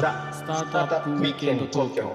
[0.00, 2.12] ザ・スタートアップウィークエンド東京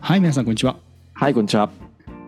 [0.00, 0.76] はい皆さんこんにちは。
[1.14, 1.70] はいこんにちは。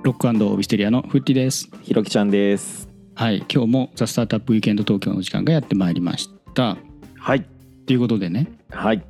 [0.05, 1.69] ロックウィステリアのフッティです。
[1.83, 2.89] ひろきちゃんです。
[3.16, 6.77] はい今日もザ・スタートアップウィークエンド東京の時間がやってまいりました。
[7.19, 7.45] はい。
[7.87, 8.46] ということでね。
[8.71, 9.05] はい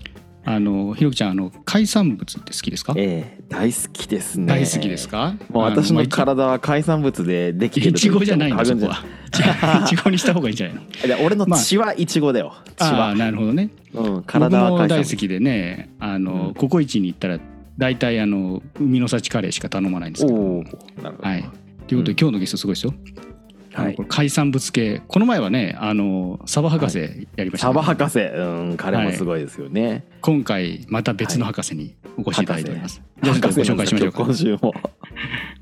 [0.50, 4.46] あのひろきちゃんあの海産物って好きですか、ええ大好きですね。
[4.46, 5.34] 大好きですか？
[5.50, 9.04] もう私の体は海産物でできてるいちごじゃないんだそこは。
[9.84, 9.84] い？
[9.88, 11.16] ちごにした方がいいんじゃないの？
[11.22, 13.14] 俺の血はいちごだよ、血ああは。
[13.14, 13.68] なるほどね。
[13.92, 16.54] うん僕体は大好きでねあの、うん。
[16.54, 17.38] ココイチに行ったら
[17.76, 20.38] 大体あの海の幸カレーしか頼まないんですけど。
[20.38, 20.62] おお
[21.02, 21.28] なるほど。
[21.28, 21.44] はい。
[21.86, 22.94] ということで、今日のゲストすごいですよ
[23.72, 23.96] はい。
[24.08, 25.02] 海産物系。
[25.08, 26.98] この前はねあのサバ博士
[27.36, 27.68] やりました。
[27.68, 28.18] ね、サバ博士。
[28.20, 34.24] うん彼もすごいですよね、今回また別の博士にお越しいただいております、じゃあちょっとご紹介しましょうか。
[34.24, 34.74] 今週も。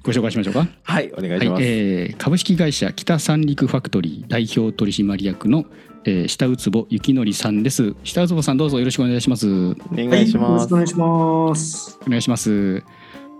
[0.02, 0.68] ご紹介しましょうか。
[0.82, 5.64] はいお願いはいします、えー株式会社北三陸ファクトリー代表取締役の、
[6.04, 7.94] えー、下内坪幸則さんです。
[8.04, 9.48] 下内坪さんどうぞよろしくお願いします。
[9.48, 11.98] おお願いします、お願いします。
[12.08, 12.84] 願いします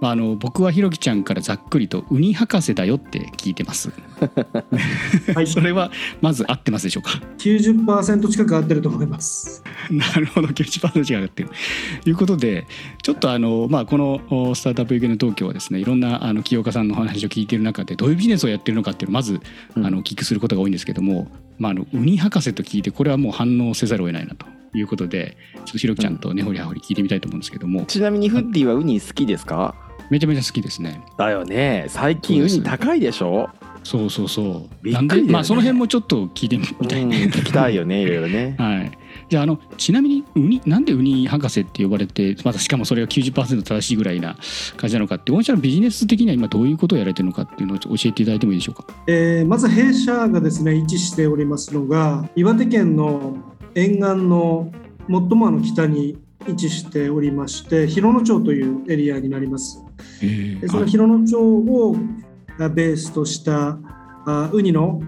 [0.00, 3.90] まあ、あの僕はひろきちゃんからざっくりとウニ博士だよって聞いてます。
[5.34, 9.62] はい、 それはまず合ってますでしょうか？90%近く合ってると思います。
[9.90, 11.50] なるほど、90%違ってる。
[12.02, 12.66] ということで、
[13.02, 19.40] ちょっとあの、まあ、このおスタートアップウィークエンド東京はですね、いろんなあの起業家さんのお話を聞いている中で、どういうビジネスをやっているのかっていうのをまず、
[19.76, 29.74] うんあのお聞きすることが多いんですけども、まあ、あのウニ博士と聞いて、これはもう反応せざるを得ないなということで、ちょっとひろきちゃんと根掘り葉掘り聞いてみたいと思うんですけども、ちなみにフッディはウニ好きですか？
[30.10, 31.02] めちゃめちゃ好きですね。
[31.18, 33.48] だよね最近ウニ高いでしょ？
[33.82, 34.68] そうそうそう。
[34.82, 37.30] びっくりだよねなんで、まあ、その辺もちょっと聞いてみうんたいね。
[37.32, 38.90] 聞きたいよねいろいろね はい。
[39.28, 44.36] じゃああのちなみにウニなんでウニ博士って呼ばれてまたしかもそれが90%正しいぐらいな
[44.76, 48.86] 感じなのかって御社のビジネス的には今どういうことをやられてるのかっていうのを教えていただいてもいいでしょうか？
[49.06, 53.36] えーまず弊社がですね位置しておりますのが岩手県の
[53.74, 54.70] 沿岸の
[55.08, 59.82] 最もあの北に位置しておりまして広野町というエリアになります。
[60.22, 61.96] えでその広野町を
[62.58, 63.78] あベースとした
[64.24, 65.02] あウニの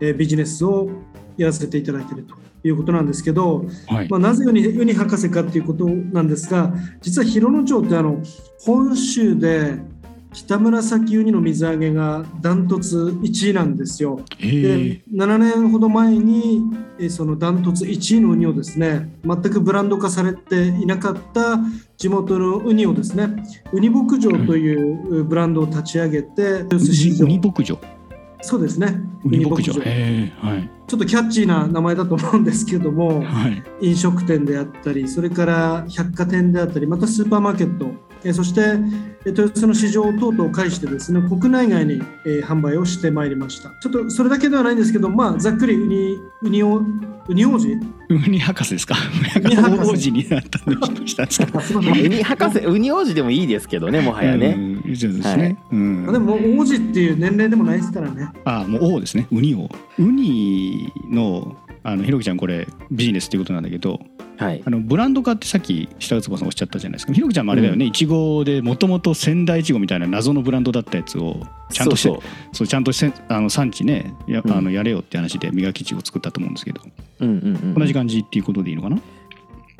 [0.00, 0.90] えービジネスを
[1.36, 2.34] やらせていただいていると
[2.66, 8.22] いうことなんですけど、はいまあ、なぜウニウニ博士かということなんですが実は広野町ってあの
[8.60, 9.78] 本州で
[10.34, 14.20] 北紫ウニの水揚げがダントツ1位なんですよ。
[14.40, 14.42] え。
[14.42, 16.62] でー7年ほど前に
[16.98, 21.58] えーそのダントツ1位のウニをですね全くブランド化されていなかった
[21.96, 23.28] 地元のウニをですね
[23.72, 27.26] ウニ牧場というブランドを立ち上げて豊洲市場。
[27.26, 27.78] ウニ牧場。
[28.42, 28.88] そうですね。
[29.24, 29.80] ウニ牧場。
[29.86, 30.70] えーはい。
[30.86, 33.62] ちょっとキャッチーな名前だと思うんですけどもはい。
[33.80, 37.86] 飲食店であったりそれから百貨店であったりまたスーパーマーケット
[38.24, 43.70] えーそしてえー豊洲の市場等々を介してですね国内外にえー販売をしてまいりました。
[43.80, 46.82] ちょっとそれだけではないんですけどまあざっくりウニウニを
[47.26, 47.68] ウニ王子
[48.10, 48.94] ウニ博士ですか？
[49.48, 49.90] ニ博士。
[49.92, 54.54] 王子になった んでしたウニ博士ウニ王子でもいいですけどねもはやね、
[54.86, 55.58] うんそうですね。
[55.72, 56.02] うん。
[56.04, 58.28] まあでも王子っていう年齢でもないですからね。
[58.44, 59.26] あもう王ですね。
[59.32, 64.00] ウニ王ウニのあのひろきちゃんこれビジネスっていうことなんだけど
[64.36, 64.62] はい。
[64.64, 67.12] あのブランド化ってさっき下内さんおっしゃったじゃないですか。
[67.12, 67.84] ひろきちゃんもあれだよね。
[67.84, 71.40] いちごでもともと仙台いちごみたいな謎のブランドだったやつを
[71.70, 72.20] ちゃんとしてそう。
[72.52, 74.52] そうちゃんとせんあの産地ねや,、うん。
[74.52, 77.74] あのやれよって話で磨きいちご作ったと思うんですけど、そううんうんうん。
[77.74, 78.98] 同じ感じっていうことでいいのかな？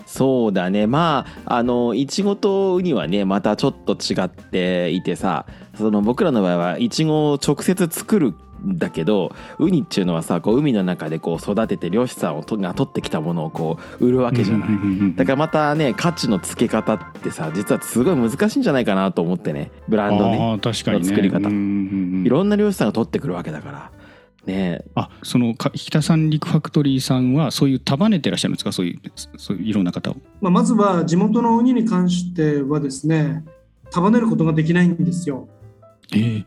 [0.07, 0.87] そうだね。
[0.87, 8.37] まああのいちごとウニはねまたちょっと違っていてさその僕らの場合はいちごを直接作るん
[8.67, 14.69] だけどウニっていうのはさこう海の中でこう育てて漁師さんをとが取ってきたものをこう売るわけじゃない。
[15.17, 19.71] だからまたね価値の付け方ってさ実はすごい難しいんじゃないかなと思ってね。
[19.89, 20.39] ブランドね。
[20.41, 21.05] ああ確かにね。
[21.05, 21.49] 作り方。
[21.49, 23.91] いろんな漁師さんが取ってくるわけだから
[24.47, 24.85] ね。
[24.95, 28.73] あそのか北三陸ファクトリーさんはそういう束ねてらっしゃるんですか？
[28.73, 30.17] そういうそういういろんな方を。
[30.41, 33.45] まあ、まずは地元のウニに関してはですね
[33.91, 35.49] 束ねることができないんですよ。
[36.15, 36.45] ええ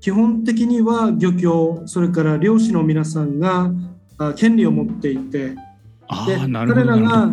[0.00, 3.70] 基本的には漁協それから漁師の皆さんが
[4.18, 5.56] あ権利を持っていてで
[6.50, 7.30] 彼らが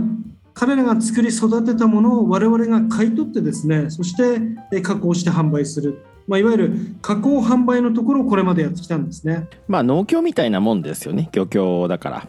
[0.53, 4.41] 彼らが作り育てたものを我々が買い取ってですねそして
[4.71, 9.47] え加工して販売する、まあ、いわゆる加工販売のところをこれまでやってきたんですね。
[9.67, 11.29] まあ農協みたいなもんですよね。
[11.33, 12.27] 漁協だから。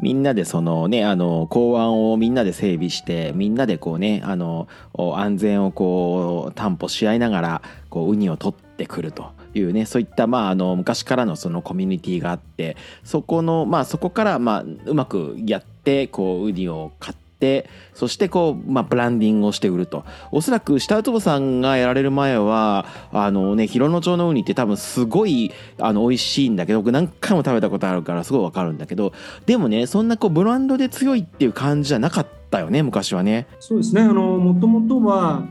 [0.00, 29.12] みんなでそのねあの港湾をみんなで整備してみんなでこうねあのお安全をこう担保し合いながらこうウニを取ってくるというねそういったまああの昔からのそのコミュニティがあってそこのまあそこからまあうまくやってこうウニを買ってそしてこう、まあ、ブランディングをして売るとおそらく下ウツボさんがやられる前はあのね広野町のウニって多分すごいあの美味しいんだけど僕何回も食べたことあるからすごいわかるんだけど
[29.46, 33.48] でもねそんなこうブランドで強いっていう感じじゃなかったよね昔はね。
[33.58, 35.42] そうですねあのもともとは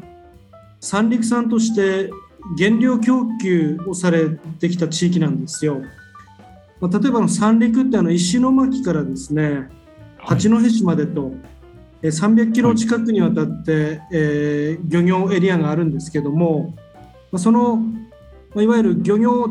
[0.79, 2.09] 三陸産として
[2.57, 5.81] 原料供給をされてきた地域なんですよ。
[6.79, 9.69] まあ、例えばの三陸ってあの石巻からですね
[10.17, 11.31] 八戸市までと、
[12.01, 16.73] えー300キロ近くにわたって、えー漁業エリアがあるんですけども、
[17.31, 17.85] まあ、その、ま
[18.57, 19.49] あ、いわゆる漁業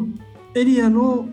[0.54, 1.28] エリアの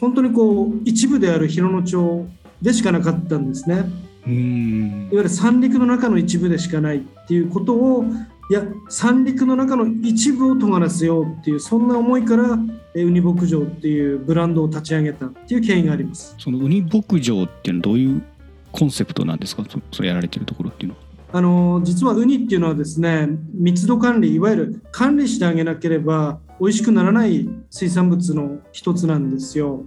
[0.00, 2.26] 本当にこう一部である広野町
[2.62, 3.84] でしかなかったんですね。
[4.26, 8.04] うーんいわゆる三陸の中の一部でしかないっていうことを
[8.50, 12.58] いや三陸の中の一部を尖らせようっていうそんな思いから
[12.94, 16.34] えーウニ牧場っていうブランドを立ち上げたっていう経緯があります。
[16.38, 18.22] そのウニ牧場っていうのはどういう
[18.70, 19.64] コンセプトなんですか？
[19.68, 21.00] そそれやられてるところっていうのは。
[21.32, 29.84] あの実はウニっていうのはですね密度管理いわゆる管理してあげなければ美味しくならない水産物の一つなんですよ。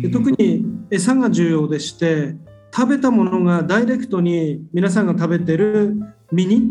[0.00, 2.36] で特に餌が重要でして
[2.74, 5.96] 食べたものがダイレクトに皆さんが食べてる
[6.32, 6.62] 身に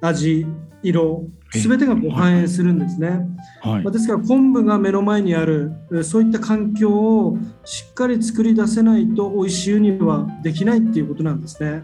[0.00, 0.46] 味
[0.82, 3.26] 色全てがこう反映するんですね。
[3.60, 11.82] はいまあ、ですから昆布が目の前にあるえそういった環境をしっかり作り出せないと美味しいウニはできないっていうことなんですね。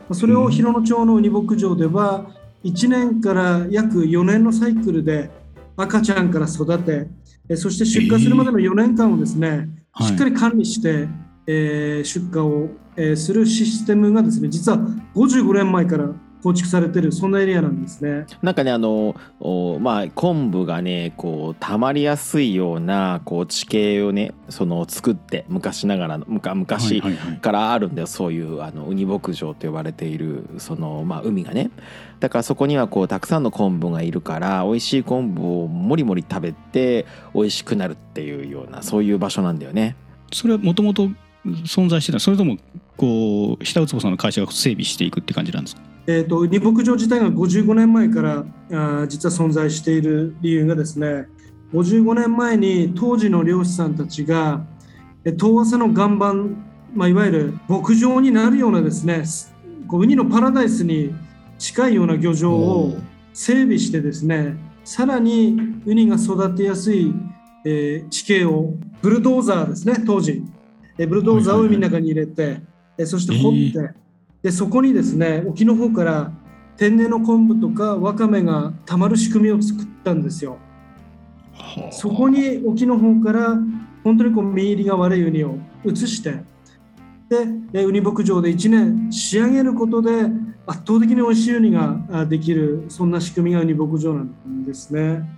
[0.00, 2.26] まあそれを広野町のウニ牧場では
[2.64, 5.30] 1年から約4年のサイクルで
[5.76, 7.08] 赤ちゃんから育て
[7.48, 9.48] えそして出荷するまでの4年間をですね、
[9.92, 11.08] はいしっかり管理して、
[11.46, 14.76] えー出荷を、えーするシステムがですね実は
[15.14, 16.10] 55年前から
[16.46, 18.24] 構築されているそんなエリアなんですね。
[18.40, 27.02] なんかねあのおまあ昆布がねこう溜まりやすいようなこう地形をねその作って昔ながらのむか昔
[27.40, 31.72] からあるんだよそういうあのウニ牧場と呼ばれているその、まあ、海がね
[32.20, 39.96] だからそこにはこうたくさんの昆布がいるから美味しい昆布をもりもり食べて美味しくなるっていうようなそういう場所なんだよね。
[40.32, 41.08] それはもともと
[41.44, 42.56] 存在してたそれとも
[42.96, 45.95] こう下ウツボさんの会社が整備していくって感じなんですか？
[46.08, 51.26] えー、とウニ牧場自体が55年前からあー実は存在している理由がですね
[51.72, 54.64] 55年前に当時の漁師さんたちが
[55.24, 56.64] え遠浅の岩盤、
[56.94, 59.52] まあ、いわゆる牧場になるようなですねす
[59.88, 61.12] こうウニのパラダイスに
[61.58, 62.96] 近いような漁場を
[63.32, 67.12] 整備してですねさらにウニが育てやすい、
[67.64, 70.44] えー地形をブルドーザーですね当時。
[70.98, 72.60] えーブルドーザーを海の中に入れて、
[72.96, 73.94] えーそして掘って、
[74.42, 76.32] でそこにですね沖の方から
[76.76, 80.58] 天然の昆布とかわかめがたまる仕組みを作ったんですよ。
[81.54, 83.56] はあそこに沖の方から
[84.04, 86.42] 本当にこう身入りが悪いウニを移して
[87.28, 90.10] でえウニ牧場で1年仕上げることで
[90.66, 95.28] 圧倒的に美味しいウニがあできるそんな仕組みがウニ牧場なんですね。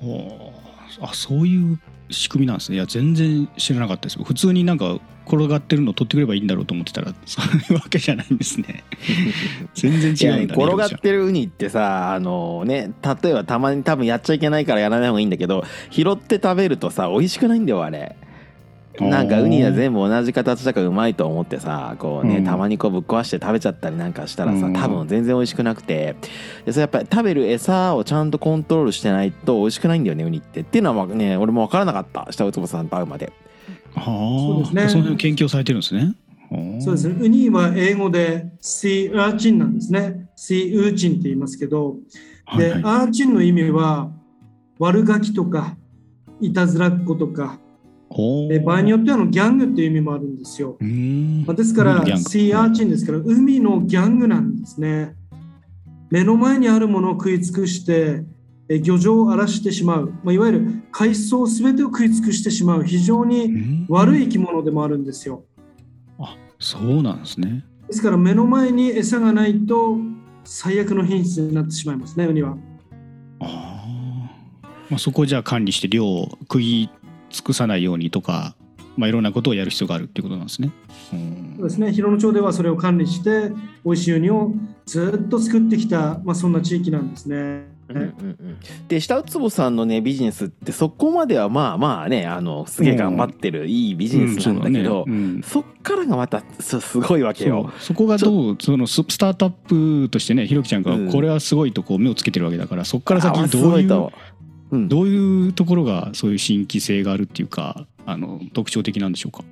[0.00, 0.52] は
[1.00, 1.78] ああそういう
[2.10, 2.76] 仕組みなんですね。
[2.76, 4.22] いや全然知らなかったです。
[4.22, 8.82] 普通になんか転がってるのを取ってくればいいんだろうと思ってたら そういうわけじゃないんですね。
[9.74, 18.16] 全然違うんだね転がってるウニってさあのね例えばたまに多分やっちゃいけないからやらない方がいいんだけど拾って食べるとさ美味しくないんだよあれ
[19.00, 22.44] なんかウニは全部同じ形だからうまいと思ってさこうね、うん。
[22.44, 24.72] たまにこうぶっ壊して食べちゃったりなんかしたらさうん。
[24.72, 26.16] 多分全然美味しくなくて。
[26.64, 30.60] でそれやっぱり食べる餌をちゃんとコントロールしてないと美味しくないんだよねウニって。
[30.60, 32.26] っていうのはまあね俺も分からなかった。
[32.30, 33.32] 下ウツボさんと会うまで。
[33.94, 34.04] はあ。
[34.04, 34.88] そうですね。
[34.88, 36.14] その辺研究をされてるんですね。
[36.50, 36.80] はあ。
[36.80, 37.16] そうですね。
[37.20, 40.28] ウニは英語で Sea Urchin なんですね。
[40.36, 41.96] Sea Urchin って言いますけど、
[42.56, 43.02] で、はいはい。
[43.02, 44.10] アーチンの意味は
[44.78, 45.76] 悪ガキとか
[46.40, 47.58] いたずらっ子とか、
[48.48, 50.78] で場合によってはあのギャングっていう意味もあるんですよ。
[51.46, 55.14] まあ、ですから、シーアーチンですから、海のギャングなんですね。
[56.10, 58.24] 目の前にあるものを食い尽くして、
[58.70, 65.44] え漁場を荒らしてしまう、まあ、いわゆる海藻すべてを食い尽くしてしまう、非常うにん悪い生き物でもあるんですよ。
[66.18, 69.98] あそうなんですねですから、目の前に餌がないと、
[70.44, 72.56] 最悪の品質になってしまいますね、ウニは。
[73.40, 76.88] あーまあそこをじゃあ管理して量を食い
[77.30, 78.54] 尽くさないようにとか、
[78.96, 80.70] まあ、いろんなことをやる必要があるっていうことなんですね。
[81.12, 81.54] うん。
[81.56, 83.52] そうですね、広野町ではそれを管理して、
[83.84, 84.52] 美味しいウニを
[84.86, 87.78] ずっと作ってきた、まあ、そんな地域なんですね。
[87.88, 97.82] うんうんうんで下ウツボさんのねビジネスってそこまではまあまあねあのすげえ頑張ってるいいビジネスなんだけど、うんそっからがまたすすごいわけそよう。
[97.82, 99.52] そこがどうそのススタートアッ
[100.02, 101.10] プとしてねひろきちゃんがうん。
[101.10, 104.10] これはすごいとこう目をつけてるわけだからそこから先どういう
[104.70, 109.44] うん、どういうところがそういう新規性があるっていうかあの特徴的なんでしょうか？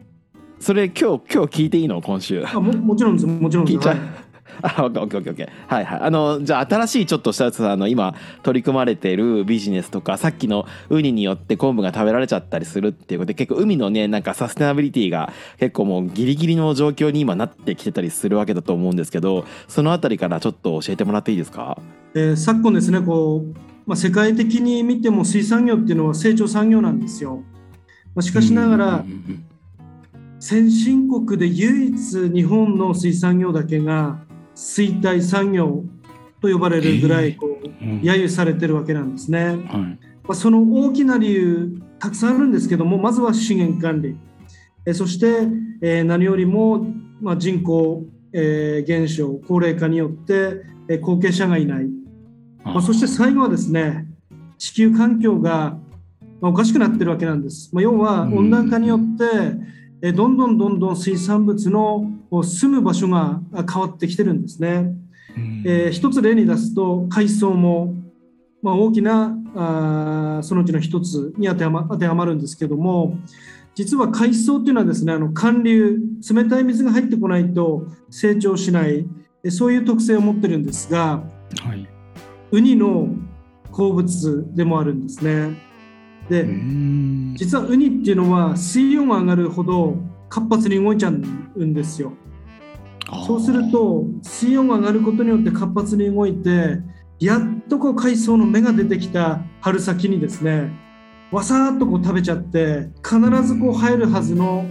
[0.60, 2.44] それ今日今日聞いていいの今週？
[2.46, 3.76] あももちろんです、もちろんです。
[3.76, 3.96] 聞いちゃう？
[3.96, 4.26] はい。
[4.62, 5.48] あ、オッケーオッケーオッケー。
[5.66, 6.00] はいはい。
[6.00, 21.78] あの、じゃあ新しいちょっとしたさ、あの、今取り組まれているビジネスとか、さっきのウニによって昆布が食べられちゃったりするっていうことで、結構海のね、なんかサステナビリティが結構もうギリギリの状況に今なってきてたりするわけだと思うんですけど、そのあたりからちょっと教えてもらっていいですか？
[22.14, 23.54] えー昨今ですねこう、
[23.86, 27.42] まあ、世界的に見ても水産業っていうのは成長産業なんですよ。
[28.14, 29.04] まあ、しかしながら
[30.40, 34.20] 先進国で唯一日本の水産業だけが
[34.54, 35.84] 衰退産業
[36.40, 39.46] と呼ばれるぐらいこう揶揄されてるわけなんですね。
[39.46, 39.56] はい。
[39.56, 39.98] ま
[40.30, 44.16] あ、その大きな理由たくさんあるんですけどもまずは資源管理。
[44.84, 45.48] えーそして、
[45.80, 46.86] えー何よりも、
[47.20, 51.88] まあ、人口、えー減少高齢化によって、えー後継者がいない、
[52.66, 54.06] まあ、そして最後はですね
[54.58, 55.78] 地球環境が、
[56.40, 59.24] まあ、おかしくなってるわけなんです、まあ、要は温暖化によって、
[60.02, 64.92] えーどんどんどんどん水産物の住む場所があ変わってきてるんですね。
[65.36, 65.62] うん。
[65.66, 67.94] えー一つ例に出すと海藻も、
[68.62, 73.16] まあ、大きなあーそのうちの一つに当てはま当てはまるんですけども
[73.74, 75.98] 実は海藻っていうのはですねあの寒流
[76.30, 79.06] 冷たい水が入ってこないと成長しない
[79.42, 81.22] えそういう特性を持ってるんですが
[81.62, 81.95] はい
[82.56, 83.08] ウニの
[83.70, 85.60] 好物でもあるんですね。
[86.30, 89.94] で、うん実はウニっていうのは水温が上がるほど
[90.30, 92.14] 活発に動いちゃうんですよ。
[93.26, 96.78] そうすると水温が上がることによって活発に動いて
[97.20, 100.72] やっとこう海藻の芽が出てきた春先にですね
[101.30, 104.64] わさーっとこう食べちゃって必ずこう生えるはずの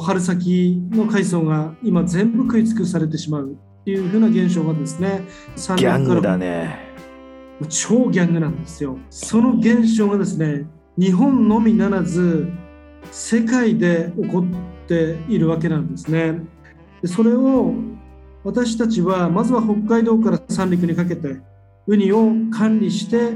[0.00, 5.22] 春先の海藻が今全部食い尽くされてしまうっていう風な現象がですね
[5.54, 6.91] 産ギャングだねね。
[7.68, 8.98] 超ギャングなんですよ。
[9.10, 10.66] その現象がですね
[10.98, 12.48] 日本のみならず
[13.10, 16.40] 世界で起こっているわけなんですね。
[17.00, 17.74] でそれを
[18.44, 21.40] 私たちはまずは北海道から三陸にかけて
[21.86, 23.34] ウニを管理して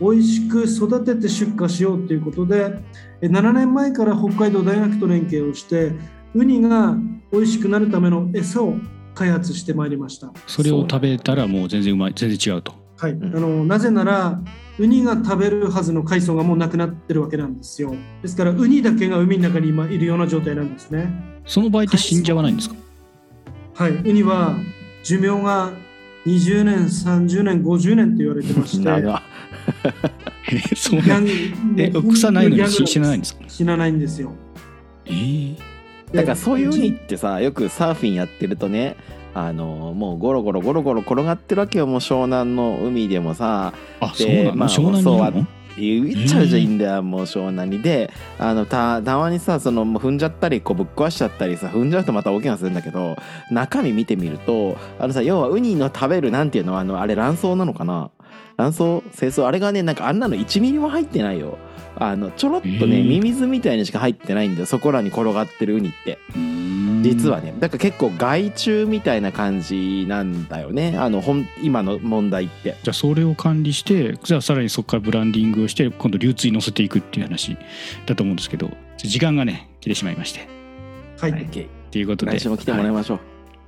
[0.00, 2.78] 美味しく育てて出荷しようということで
[3.22, 5.92] 7年前から北海道大学と連携をして
[6.34, 6.94] ウニが
[7.32, 8.74] 美味しくなるための餌を
[9.14, 10.30] 開発してまいりました。
[10.46, 12.85] それを食べたらもう全然うまい全然違うと。
[12.98, 13.36] はい、ん。
[13.36, 14.40] あのなぜなら
[14.78, 17.94] ウニが食べるはずの海藻がもうなくなってるわけなんですよ。
[18.22, 21.08] ですからウニだけが海の中に今いるような状態なんですね。
[21.46, 22.76] その場合って死んじゃわないんですか？
[23.74, 23.92] はい。
[23.92, 24.56] ウニは
[25.02, 25.72] 寿命が
[26.26, 29.04] 20年30年50年と言われてまして。
[30.76, 31.26] そうなん
[31.76, 33.44] え草ないのに死死なないんですか？
[33.48, 34.32] 死なないんですよ。
[35.06, 35.56] えー。
[36.12, 38.96] だからそういうウニにってさよくサーフィンやってるとね
[39.38, 41.86] あのもうゴロゴロゴロゴロ転がってるわけよ。
[41.86, 43.74] もう湘南の海でもさ。
[44.00, 46.14] あそうでまあなの湘南にいるの？
[46.14, 47.18] 言っちゃうじゃいいんだよも。
[47.18, 47.82] う湘南に。
[47.82, 53.14] であのたたまにさその踏んじゃったりこうぶっ壊しちゃったりさ踏んじゃうとまた大怪我するんだけど
[53.50, 58.10] 中身見てみるとあのさ要はウニの食べるなんていうのあのあれ卵巣なのかな？
[58.56, 58.78] 卵巣？
[59.18, 59.46] 清掃？
[59.46, 61.58] あれがねなんかあんなの1ミリも入ってないよ。
[61.98, 63.06] あのちょろっとねへー。
[63.06, 64.66] ミミズみたいにしか入ってないんだよ。
[64.66, 66.18] そこらに転がってるウニって
[67.02, 70.96] 実はねだから結構害虫みたいな感じなんだよね。
[70.98, 72.76] あのほん今の問題って。
[72.82, 77.56] じゃあそれを管理してじゃあさらにそこからブランディングをして今度流通に乗せていくっていう話
[78.06, 80.48] だと思うんですけど時間がね来てしまいまして。
[81.18, 81.46] はい、はい。
[81.90, 82.32] ということで。
[82.32, 83.18] 来週も来てもらいましょう、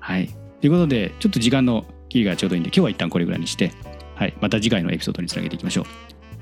[0.01, 0.29] はい、はい。
[0.61, 3.73] ということでちょっと時間の切りがちょうどいいんで今日は一旦これぐらいにして、
[4.15, 5.85] はい、また次回のエピソードにつなげていきましょう。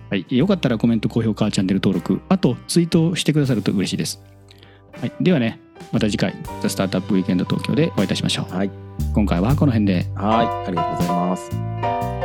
[0.08, 4.22] はい、よかったらコメント高評価チャンネル登録あとツイートしてくださると嬉しいです。
[5.00, 5.60] はい、ではね
[5.92, 8.54] また次回「ザ・スタートアップウィーケンド東京でお会いいたしましょう。
[8.54, 8.70] はい。
[9.14, 10.06] 今回はこの辺で。
[10.14, 10.68] はい。
[10.68, 12.15] ありがとうございます